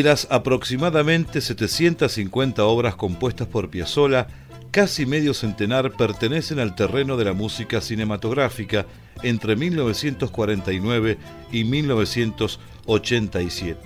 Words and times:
De 0.00 0.08
las 0.08 0.28
aproximadamente 0.30 1.42
750 1.42 2.64
obras 2.64 2.94
compuestas 2.94 3.46
por 3.46 3.68
Piazzolla, 3.68 4.28
casi 4.70 5.04
medio 5.04 5.34
centenar 5.34 5.92
pertenecen 5.92 6.58
al 6.58 6.74
terreno 6.74 7.18
de 7.18 7.26
la 7.26 7.34
música 7.34 7.82
cinematográfica 7.82 8.86
entre 9.22 9.56
1949 9.56 11.18
y 11.52 11.64
1987, 11.64 13.78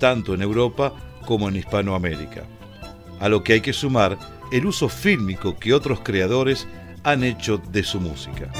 tanto 0.00 0.34
en 0.34 0.42
Europa 0.42 0.92
como 1.24 1.48
en 1.48 1.54
Hispanoamérica. 1.54 2.42
A 3.20 3.28
lo 3.28 3.44
que 3.44 3.52
hay 3.52 3.60
que 3.60 3.72
sumar 3.72 4.18
el 4.50 4.66
uso 4.66 4.88
fílmico 4.88 5.56
que 5.56 5.72
otros 5.72 6.00
creadores 6.00 6.66
han 7.04 7.22
hecho 7.22 7.58
de 7.58 7.84
su 7.84 8.00
música. 8.00 8.50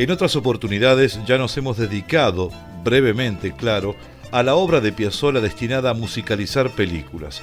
En 0.00 0.10
otras 0.10 0.34
oportunidades 0.34 1.20
ya 1.26 1.36
nos 1.36 1.54
hemos 1.58 1.76
dedicado, 1.76 2.50
brevemente, 2.82 3.52
claro, 3.52 3.94
a 4.32 4.42
la 4.42 4.54
obra 4.54 4.80
de 4.80 4.92
Piazzolla 4.92 5.42
destinada 5.42 5.90
a 5.90 5.94
musicalizar 5.94 6.70
películas. 6.70 7.42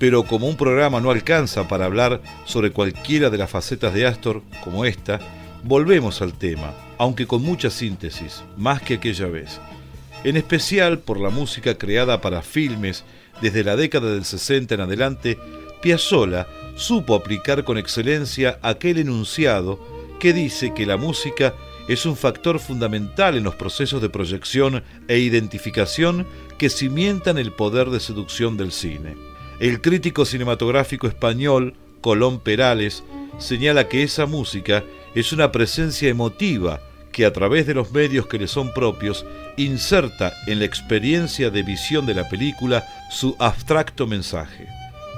Pero 0.00 0.24
como 0.24 0.48
un 0.48 0.56
programa 0.56 1.00
no 1.00 1.12
alcanza 1.12 1.68
para 1.68 1.84
hablar 1.84 2.20
sobre 2.46 2.72
cualquiera 2.72 3.30
de 3.30 3.38
las 3.38 3.48
facetas 3.48 3.94
de 3.94 4.08
Astor, 4.08 4.42
como 4.64 4.84
esta, 4.84 5.20
volvemos 5.62 6.20
al 6.20 6.32
tema, 6.32 6.74
aunque 6.98 7.28
con 7.28 7.42
mucha 7.42 7.70
síntesis, 7.70 8.42
más 8.56 8.82
que 8.82 8.94
aquella 8.94 9.26
vez. 9.26 9.60
En 10.24 10.36
especial 10.36 10.98
por 10.98 11.20
la 11.20 11.30
música 11.30 11.78
creada 11.78 12.20
para 12.20 12.42
filmes 12.42 13.04
desde 13.40 13.62
la 13.62 13.76
década 13.76 14.10
del 14.10 14.24
60 14.24 14.74
en 14.74 14.80
adelante, 14.80 15.38
Piazzolla 15.80 16.48
supo 16.74 17.14
aplicar 17.14 17.62
con 17.62 17.78
excelencia 17.78 18.58
aquel 18.62 18.98
enunciado 18.98 19.78
que 20.18 20.32
dice 20.32 20.74
que 20.74 20.86
la 20.86 20.96
música 20.96 21.54
es 21.88 22.06
un 22.06 22.16
factor 22.16 22.58
fundamental 22.58 23.36
en 23.36 23.44
los 23.44 23.54
procesos 23.54 24.00
de 24.00 24.08
proyección 24.08 24.82
e 25.08 25.18
identificación 25.18 26.26
que 26.58 26.70
cimientan 26.70 27.38
el 27.38 27.52
poder 27.52 27.90
de 27.90 28.00
seducción 28.00 28.56
del 28.56 28.72
cine. 28.72 29.16
El 29.60 29.80
crítico 29.80 30.24
cinematográfico 30.24 31.06
español, 31.06 31.74
Colón 32.00 32.40
Perales, 32.40 33.04
señala 33.38 33.88
que 33.88 34.02
esa 34.02 34.26
música 34.26 34.84
es 35.14 35.32
una 35.32 35.52
presencia 35.52 36.08
emotiva 36.08 36.80
que 37.12 37.24
a 37.24 37.32
través 37.32 37.66
de 37.66 37.74
los 37.74 37.92
medios 37.92 38.26
que 38.26 38.38
le 38.38 38.48
son 38.48 38.74
propios 38.74 39.24
inserta 39.56 40.32
en 40.46 40.58
la 40.58 40.64
experiencia 40.64 41.50
de 41.50 41.62
visión 41.62 42.06
de 42.06 42.14
la 42.14 42.28
película 42.28 42.84
su 43.10 43.36
abstracto 43.38 44.06
mensaje. 44.06 44.66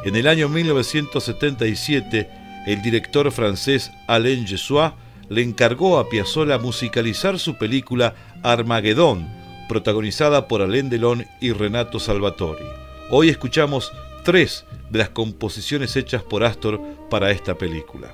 En 0.04 0.14
el 0.14 0.26
año 0.26 0.48
1977, 0.48 2.28
el 2.66 2.82
director 2.82 3.32
francés 3.32 3.90
Alain 4.06 4.46
Jessois 4.46 4.92
le 5.28 5.42
encargó 5.42 5.98
a 5.98 6.08
Piazzolla 6.08 6.58
musicalizar 6.58 7.38
su 7.38 7.56
película 7.56 8.14
Armagedón, 8.42 9.28
protagonizada 9.68 10.48
por 10.48 10.62
Alain 10.62 10.88
Delon 10.88 11.26
y 11.40 11.52
Renato 11.52 11.98
Salvatori. 11.98 12.64
Hoy 13.10 13.28
escuchamos 13.28 13.92
tres 14.24 14.64
de 14.90 14.98
las 15.00 15.10
composiciones 15.10 15.96
hechas 15.96 16.22
por 16.22 16.44
Astor 16.44 16.80
para 17.10 17.30
esta 17.30 17.56
película. 17.56 18.12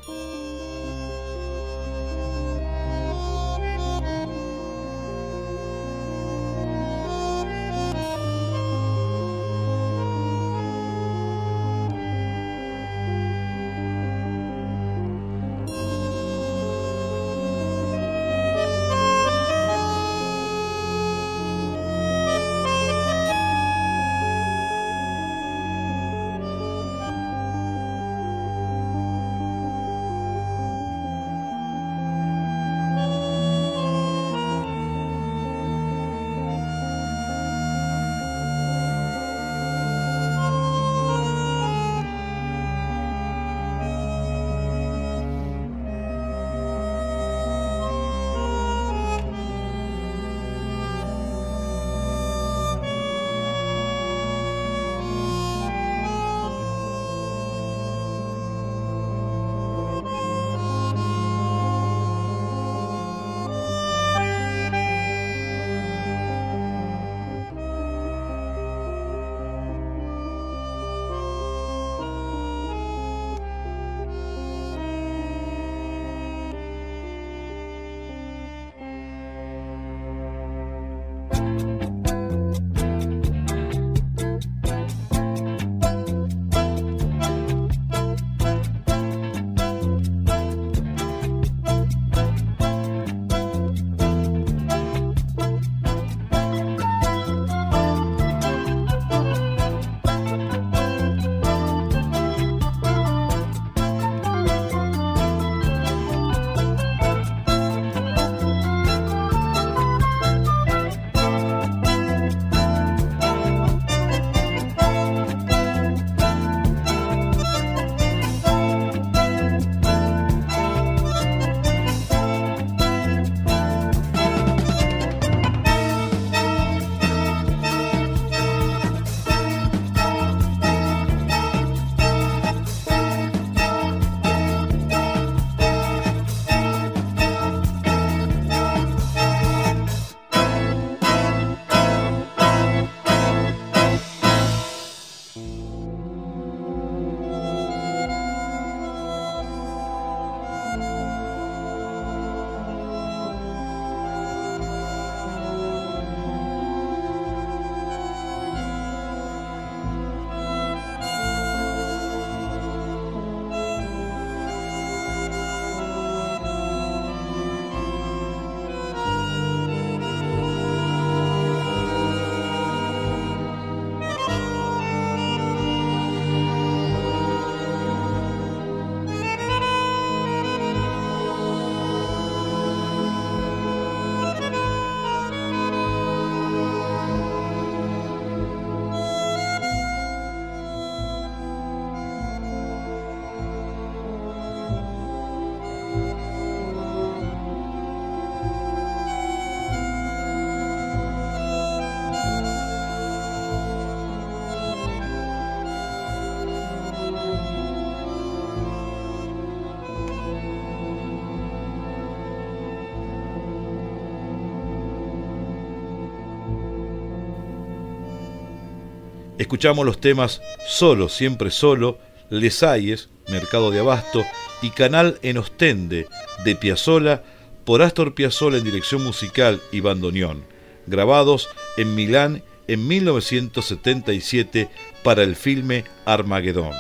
Escuchamos 219.43 219.85
los 219.85 220.01
temas 220.01 220.41
Solo, 220.69 221.09
siempre 221.09 221.51
solo, 221.51 221.99
Les 222.31 222.63
Ayes, 222.63 223.09
Mercado 223.29 223.73
de 223.73 223.81
Abasto 223.81 224.25
y 224.63 224.71
Canal 224.71 225.19
en 225.23 225.37
Ostende 225.37 226.07
de 226.45 226.55
Piazzola 226.55 227.25
por 227.65 227.83
Astor 227.83 228.15
Piazzolla 228.15 228.59
en 228.59 228.63
dirección 228.63 229.03
musical 229.03 229.61
y 229.73 229.81
bandoneón, 229.81 230.45
grabados 230.87 231.49
en 231.77 231.97
Milán 231.97 232.45
en 232.69 232.87
1977 232.87 234.69
para 235.03 235.25
el 235.25 235.35
filme 235.35 235.87
Armagedón. 236.05 236.75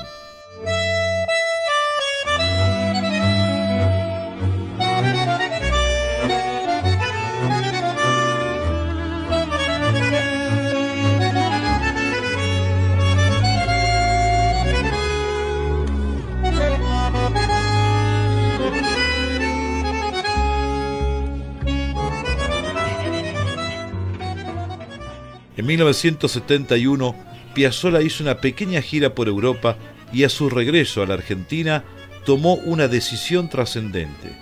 En 25.56 25.66
1971, 25.66 27.14
Piazzolla 27.54 28.00
hizo 28.00 28.22
una 28.22 28.40
pequeña 28.40 28.80
gira 28.80 29.14
por 29.14 29.28
Europa 29.28 29.76
y 30.12 30.24
a 30.24 30.28
su 30.28 30.48
regreso 30.48 31.02
a 31.02 31.06
la 31.06 31.14
Argentina 31.14 31.84
tomó 32.24 32.54
una 32.54 32.88
decisión 32.88 33.48
trascendente, 33.48 34.36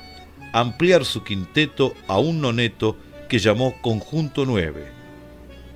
ampliar 0.52 1.04
su 1.04 1.24
quinteto 1.24 1.94
a 2.06 2.18
un 2.18 2.40
noneto 2.40 2.96
que 3.28 3.38
llamó 3.38 3.74
Conjunto 3.80 4.44
9. 4.44 4.86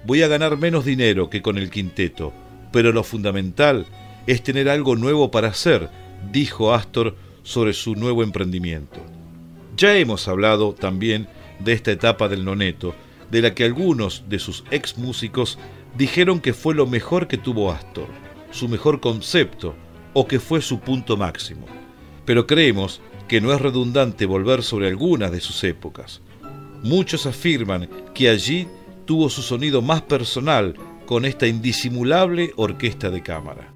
Voy 0.05 0.23
a 0.23 0.29
ganar 0.29 0.57
menos 0.59 0.85
dinero 0.85 1.31
que 1.31 1.43
con 1.43 1.57
el 1.57 1.71
quinteto, 1.71 2.33
pero 2.73 2.93
lo 2.93 3.03
fundamental 3.05 3.87
es 4.27 4.43
tener 4.43 4.69
algo 4.69 4.97
nuevo 4.97 5.31
para 5.31 5.49
hacer, 5.49 5.89
dijo 6.31 6.75
Astor 6.75 7.17
sobre 7.43 7.73
su 7.73 7.95
nuevo 7.95 8.23
emprendimiento. 8.23 9.01
Ya 9.77 9.97
hemos 9.97 10.29
hablado 10.29 10.75
también 10.75 11.27
de 11.59 11.73
esta 11.73 11.91
etapa 11.91 12.29
del 12.29 12.45
noneto, 12.45 12.95
de 13.35 13.43
la 13.43 13.53
que 13.53 13.65
algunos 13.65 14.23
de 14.29 14.39
sus 14.39 14.63
ex 14.71 14.97
músicos 14.97 15.59
dijeron 15.99 16.39
que 16.39 16.55
fue 16.55 16.73
lo 16.73 16.87
mejor 16.87 17.27
que 17.27 17.37
tuvo 17.37 17.73
Astor, 17.73 18.07
su 18.53 18.69
mejor 18.69 19.01
concepto 19.01 19.75
o 20.13 20.29
que 20.29 20.39
fue 20.39 20.63
su 20.63 20.79
punto 20.79 21.17
máximo. 21.17 21.67
Pero 22.25 22.47
creemos 22.47 23.01
que 23.27 23.41
no 23.41 23.53
es 23.53 23.61
redundante 23.61 24.25
volver 24.25 24.63
sobre 24.63 24.87
algunas 24.87 25.33
de 25.33 25.41
sus 25.41 25.65
épocas. 25.65 26.21
Muchos 26.85 27.27
afirman 27.27 27.89
que 28.15 28.29
allí 28.29 28.69
tuvo 29.05 29.29
su 29.29 29.43
sonido 29.43 29.83
más 29.83 30.03
personal 30.03 30.77
con 31.05 31.25
esta 31.25 31.49
indisimulable 31.49 32.53
orquesta 32.55 33.11
de 33.11 33.21
cámara. 33.21 33.75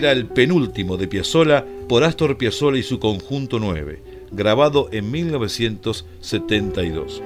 Era 0.00 0.12
el 0.12 0.24
penúltimo 0.24 0.96
de 0.96 1.08
Piazzolla 1.08 1.66
por 1.86 2.04
Astor 2.04 2.38
Piazzolla 2.38 2.78
y 2.78 2.82
su 2.82 2.98
conjunto 2.98 3.58
9, 3.58 4.02
grabado 4.32 4.88
en 4.92 5.10
1972. 5.10 7.22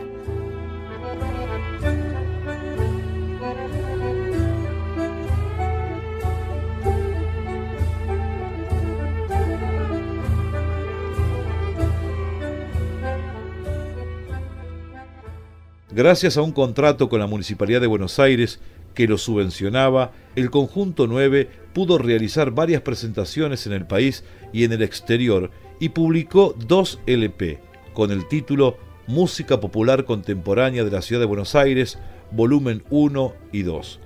Gracias 15.92 16.36
a 16.36 16.42
un 16.42 16.50
contrato 16.50 17.08
con 17.08 17.20
la 17.20 17.28
Municipalidad 17.28 17.80
de 17.80 17.86
Buenos 17.86 18.18
Aires 18.18 18.58
que 18.94 19.08
lo 19.08 19.18
subvencionaba, 19.18 20.12
el 20.36 20.50
conjunto 20.50 21.06
9 21.06 21.48
pudo 21.72 21.98
realizar 21.98 22.52
varias 22.52 22.82
presentaciones 22.82 23.66
en 23.66 23.72
el 23.72 23.86
país 23.86 24.24
y 24.52 24.64
en 24.64 24.72
el 24.72 24.82
exterior 24.82 25.50
y 25.80 25.90
publicó 25.90 26.54
dos 26.66 27.00
LP 27.06 27.58
con 27.92 28.10
el 28.10 28.26
título 28.28 28.78
Música 29.06 29.60
Popular 29.60 30.04
Contemporánea 30.04 30.84
de 30.84 30.90
la 30.90 31.02
Ciudad 31.02 31.20
de 31.20 31.26
Buenos 31.26 31.54
Aires, 31.54 31.98
volumen 32.30 32.82
1 32.90 33.34
y 33.52 33.62
2. 33.62 34.00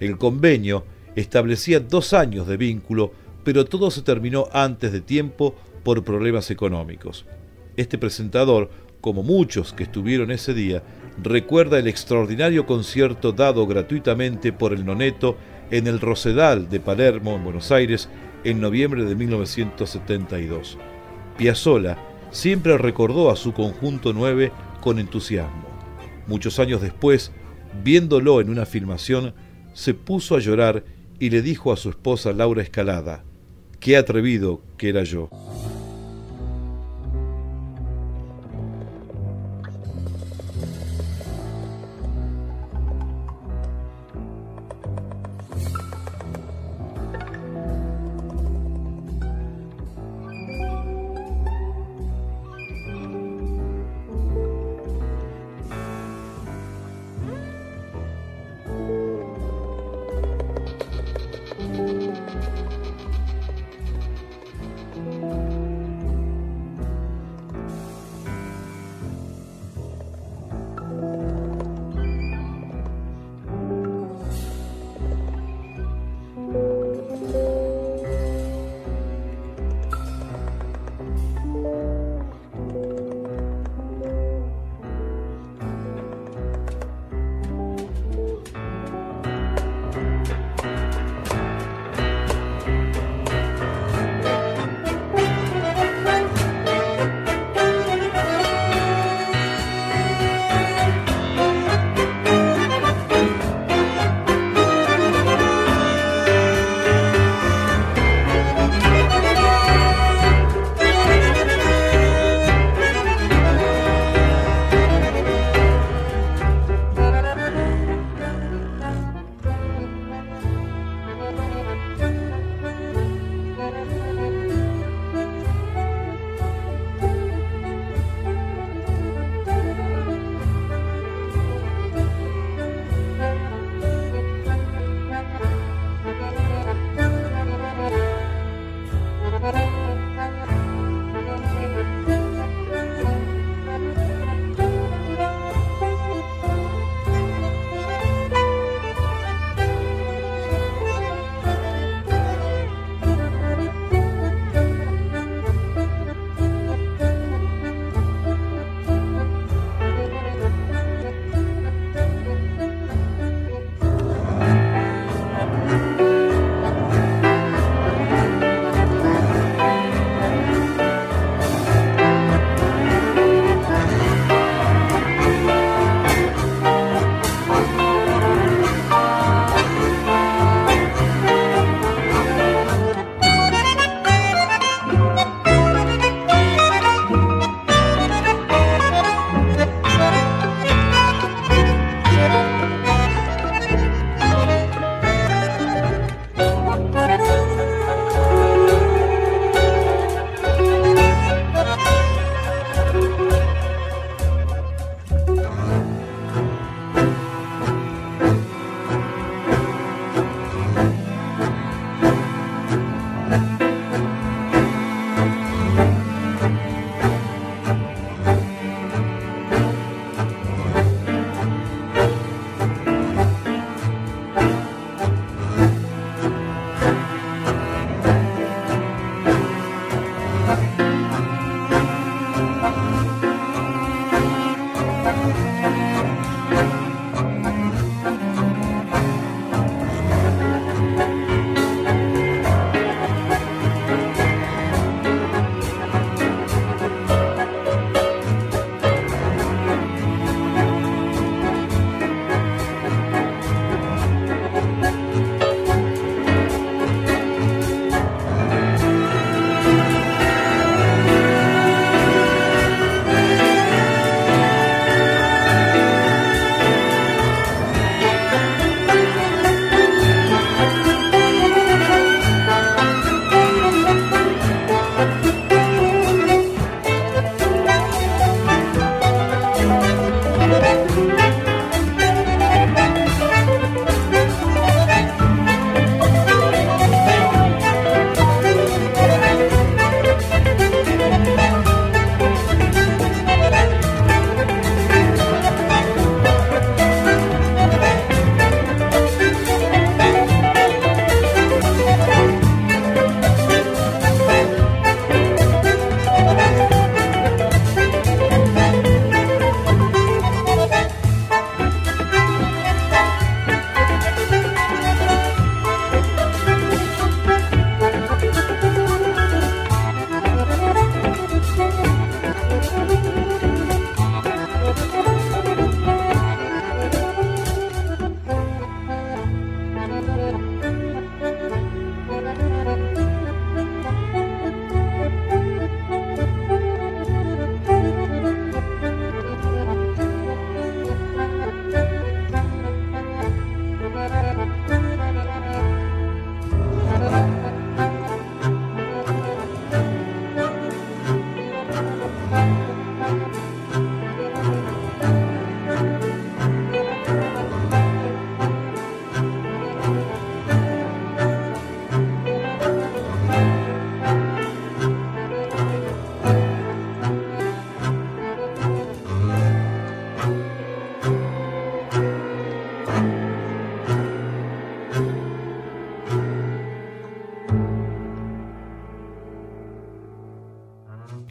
El 0.00 0.18
convenio 0.18 0.84
establecía 1.14 1.80
dos 1.80 2.12
años 2.12 2.46
de 2.46 2.56
vínculo, 2.56 3.12
pero 3.44 3.64
todo 3.64 3.90
se 3.90 4.02
terminó 4.02 4.48
antes 4.52 4.92
de 4.92 5.00
tiempo 5.00 5.54
por 5.82 6.04
problemas 6.04 6.50
económicos. 6.50 7.24
Este 7.76 7.98
presentador, 7.98 8.70
como 9.00 9.22
muchos 9.22 9.72
que 9.72 9.84
estuvieron 9.84 10.30
ese 10.30 10.54
día, 10.54 10.82
recuerda 11.20 11.78
el 11.78 11.88
extraordinario 11.88 12.66
concierto 12.66 13.32
dado 13.32 13.66
gratuitamente 13.66 14.52
por 14.52 14.72
el 14.72 14.84
Noneto 14.84 15.36
en 15.70 15.86
el 15.86 16.00
Rosedal 16.00 16.68
de 16.68 16.80
Palermo, 16.80 17.34
en 17.34 17.44
Buenos 17.44 17.72
Aires, 17.72 18.08
en 18.44 18.60
noviembre 18.60 19.04
de 19.04 19.14
1972. 19.14 20.78
Piazzolla 21.36 21.96
siempre 22.30 22.76
recordó 22.78 23.30
a 23.30 23.36
su 23.36 23.52
conjunto 23.52 24.12
9 24.12 24.52
con 24.80 24.98
entusiasmo. 24.98 25.68
Muchos 26.26 26.58
años 26.58 26.80
después, 26.80 27.32
viéndolo 27.82 28.40
en 28.40 28.50
una 28.50 28.66
filmación, 28.66 29.34
se 29.74 29.94
puso 29.94 30.36
a 30.36 30.40
llorar 30.40 30.84
y 31.18 31.30
le 31.30 31.42
dijo 31.42 31.72
a 31.72 31.76
su 31.76 31.90
esposa 31.90 32.32
Laura 32.32 32.62
Escalada, 32.62 33.24
qué 33.80 33.96
atrevido 33.96 34.60
que 34.76 34.88
era 34.88 35.04
yo. 35.04 35.30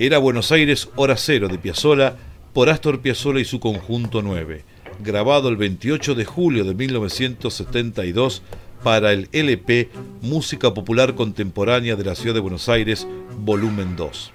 Era 0.02 0.18
Buenos 0.18 0.52
Aires 0.52 0.90
Hora 0.96 1.16
Cero 1.16 1.48
de 1.48 1.60
Piazzolla 1.60 2.16
por 2.54 2.70
Astor 2.70 3.02
Piazzolla 3.02 3.40
y 3.40 3.46
su 3.46 3.60
conjunto 3.60 4.24
9, 4.24 4.64
grabado 5.00 5.48
el 5.48 5.58
28 5.58 6.16
de 6.16 6.26
julio 6.26 6.64
de 6.64 6.74
1972 6.74 8.42
para 8.84 9.14
el 9.14 9.30
LP 9.32 9.92
Música 10.24 10.74
Popular 10.74 11.14
Contemporánea 11.14 11.96
de 11.96 12.04
la 12.04 12.16
Ciudad 12.16 12.34
de 12.34 12.40
Buenos 12.40 12.68
Aires, 12.68 13.08
volumen 13.38 13.96
2. 13.96 14.34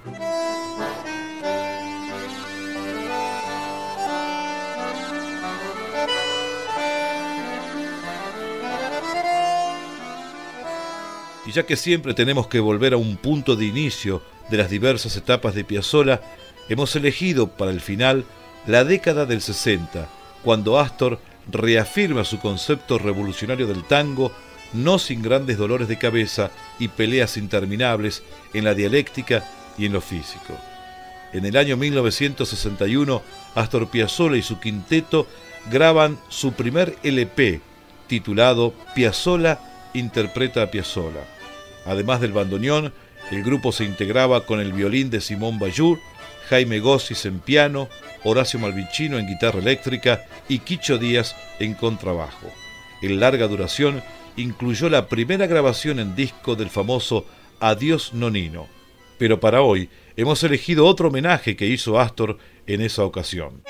Y 11.46 11.52
ya 11.52 11.64
que 11.64 11.76
siempre 11.76 12.12
tenemos 12.12 12.48
que 12.48 12.60
volver 12.60 12.92
a 12.92 12.96
un 12.96 13.16
punto 13.16 13.54
de 13.54 13.66
inicio 13.66 14.22
de 14.50 14.56
las 14.56 14.68
diversas 14.68 15.16
etapas 15.16 15.54
de 15.54 15.64
Piazzolla, 15.64 16.20
hemos 16.68 16.94
elegido 16.96 17.48
para 17.48 17.70
el 17.70 17.80
final 17.80 18.24
la 18.66 18.84
década 18.84 19.26
del 19.26 19.40
60, 19.40 20.08
cuando 20.42 20.78
Astor 20.78 21.20
reafirma 21.50 22.24
su 22.24 22.40
concepto 22.40 22.98
revolucionario 22.98 23.68
del 23.68 23.84
tango, 23.84 24.32
no 24.72 24.98
sin 24.98 25.22
grandes 25.22 25.56
dolores 25.56 25.86
de 25.86 25.98
cabeza 25.98 26.50
y 26.80 26.88
peleas 26.88 27.36
interminables 27.36 28.24
en 28.52 28.64
la 28.64 28.74
dialéctica 28.74 29.48
y 29.78 29.86
en 29.86 29.92
lo 29.92 30.00
físico. 30.00 30.54
En 31.32 31.44
el 31.44 31.56
año 31.56 31.76
1961, 31.76 33.22
Astor 33.54 33.88
Piazzolla 33.88 34.36
y 34.36 34.42
su 34.42 34.58
quinteto 34.58 35.28
graban 35.70 36.18
su 36.28 36.52
primer 36.52 36.96
LP, 37.04 37.60
titulado 38.08 38.74
Piazzolla 38.94 39.60
interpreta 39.94 40.62
a 40.62 40.70
Piazzolla. 40.70 41.35
Además 41.86 42.20
del 42.20 42.32
bandoneón, 42.32 42.92
el 43.30 43.42
grupo 43.42 43.72
se 43.72 43.84
integraba 43.84 44.44
con 44.46 44.60
el 44.60 44.72
violín 44.72 45.10
de 45.10 45.20
Simón 45.20 45.58
Bayur, 45.58 45.98
Jaime 46.48 46.78
Gossis 46.80 47.26
en 47.26 47.40
piano, 47.40 47.88
Horacio 48.24 48.58
Malvicino 48.58 49.18
en 49.18 49.26
guitarra 49.26 49.60
eléctrica 49.60 50.24
y 50.48 50.60
Quicho 50.60 50.98
Díaz 50.98 51.34
en 51.58 51.74
contrabajo. 51.74 52.52
En 53.02 53.20
larga 53.20 53.48
duración 53.48 54.02
incluyó 54.36 54.88
la 54.88 55.08
primera 55.08 55.46
grabación 55.46 55.98
en 55.98 56.14
disco 56.14 56.56
del 56.56 56.70
famoso 56.70 57.26
Adiós 57.60 58.12
Nonino. 58.14 58.68
Pero 59.18 59.40
para 59.40 59.62
hoy 59.62 59.88
hemos 60.16 60.42
elegido 60.44 60.86
otro 60.86 61.08
homenaje 61.08 61.56
que 61.56 61.66
hizo 61.66 61.98
Astor 61.98 62.38
en 62.66 62.80
esa 62.80 63.04
ocasión. 63.04 63.62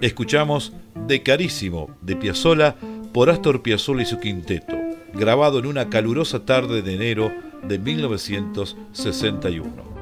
Escuchamos 0.00 0.72
De 0.94 1.22
Carísimo 1.22 1.90
de 2.00 2.16
Piazzola 2.16 2.76
por 3.12 3.28
Astor 3.30 3.62
Piazzolla 3.62 4.02
y 4.02 4.06
su 4.06 4.18
quinteto, 4.20 4.74
grabado 5.14 5.58
en 5.58 5.66
una 5.66 5.88
calurosa 5.88 6.44
tarde 6.44 6.82
de 6.82 6.94
enero 6.94 7.32
de 7.66 7.78
1961. 7.78 9.95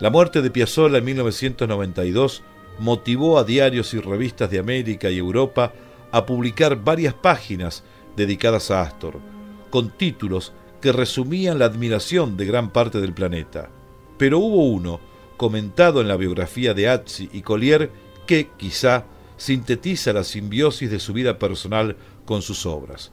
La 0.00 0.08
muerte 0.08 0.40
de 0.40 0.50
Piazzolla 0.50 0.96
en 0.96 1.04
1992 1.04 2.42
motivó 2.78 3.38
a 3.38 3.44
diarios 3.44 3.92
y 3.92 4.00
revistas 4.00 4.50
de 4.50 4.58
América 4.58 5.10
y 5.10 5.18
Europa 5.18 5.74
a 6.10 6.24
publicar 6.24 6.82
varias 6.82 7.12
páginas 7.12 7.84
dedicadas 8.16 8.70
a 8.70 8.80
Astor, 8.80 9.20
con 9.68 9.90
títulos 9.90 10.54
que 10.80 10.92
resumían 10.92 11.58
la 11.58 11.66
admiración 11.66 12.38
de 12.38 12.46
gran 12.46 12.70
parte 12.70 12.98
del 13.02 13.12
planeta. 13.12 13.68
Pero 14.16 14.38
hubo 14.38 14.64
uno, 14.64 15.00
comentado 15.36 16.00
en 16.00 16.08
la 16.08 16.16
biografía 16.16 16.72
de 16.72 16.88
Azzi 16.88 17.28
y 17.34 17.42
Collier, 17.42 17.90
que, 18.26 18.48
quizá, 18.56 19.04
sintetiza 19.36 20.14
la 20.14 20.24
simbiosis 20.24 20.90
de 20.90 20.98
su 20.98 21.12
vida 21.12 21.38
personal 21.38 21.96
con 22.24 22.40
sus 22.40 22.64
obras. 22.64 23.12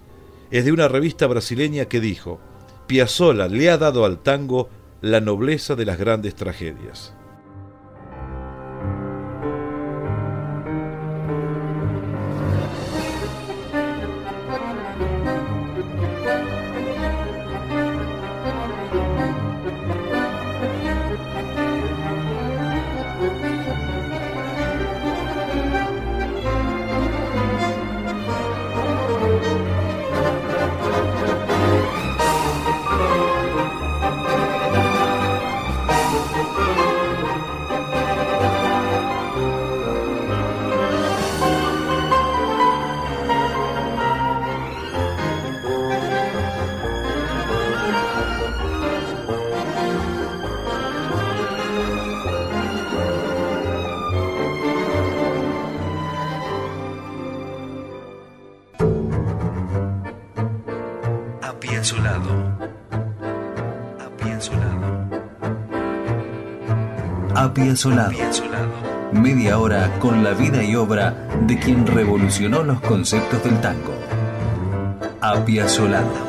Es 0.52 0.63
de 0.63 0.71
una 0.71 0.88
revista 0.88 1.28
brasileña 1.28 1.86
que 1.86 2.00
dijo, 2.00 2.39
Piazzolla 2.88 3.50
le 3.50 3.69
ha 3.69 3.78
dado 3.78 4.06
al 4.06 4.19
tango 4.19 4.69
la 5.01 5.21
nobleza 5.21 5.75
de 5.75 5.86
las 5.86 5.97
grandes 5.97 6.36
tragedias. 6.36 7.16
Solado. 67.76 68.13
Media 69.12 69.58
hora 69.58 69.98
con 69.98 70.24
la 70.24 70.34
vida 70.34 70.63
y 70.63 70.76
obra 70.76 71.28
de 71.48 71.58
quien 71.58 71.88
revolucionó 71.88 72.62
los 72.62 72.80
conceptos 72.82 73.43
del 73.43 73.60
tango. 73.62 73.93
Apia 75.22 75.67
Solado. 75.67 76.06
Apia 76.06 76.17
Solado. 76.17 76.26